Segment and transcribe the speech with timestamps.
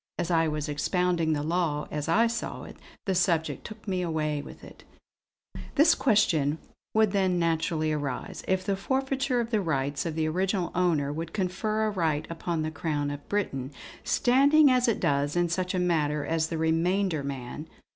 [0.17, 4.41] As I was expounding the law, as I saw it, the subject took me away
[4.41, 4.83] with it:
[5.75, 6.57] "This question
[6.95, 11.33] would then naturally arise: if the forfeiture of the rights of the original owner would
[11.33, 13.71] confer a right upon the Crown of Britain,
[14.03, 17.67] standing as it does in such a matter as the 'remainder man.'